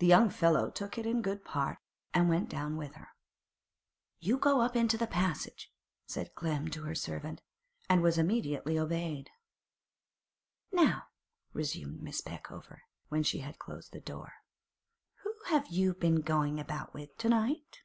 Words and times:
The 0.00 0.08
young 0.08 0.30
fellow 0.30 0.68
took 0.68 0.98
it 0.98 1.06
in 1.06 1.22
good 1.22 1.44
part, 1.44 1.78
and 2.12 2.28
went 2.28 2.48
down 2.48 2.76
with 2.76 2.94
her. 2.96 3.10
'You 4.18 4.36
go 4.36 4.60
up 4.60 4.74
into 4.74 4.98
the 4.98 5.06
passage,' 5.06 5.72
said 6.06 6.34
Clem 6.34 6.70
to 6.70 6.82
her 6.82 6.96
servant, 6.96 7.40
and 7.88 8.02
was 8.02 8.18
immediately 8.18 8.76
obeyed. 8.76 9.30
'Now,' 10.72 11.04
resumed 11.52 12.02
Miss 12.02 12.20
Peckover, 12.20 12.80
when 13.10 13.22
she 13.22 13.38
had 13.46 13.60
closed 13.60 13.92
the 13.92 14.00
door, 14.00 14.32
'who 15.22 15.32
have 15.46 15.68
you 15.68 15.94
been 15.94 16.20
goin' 16.22 16.58
about 16.58 16.92
with 16.92 17.16
to 17.18 17.28
night? 17.28 17.82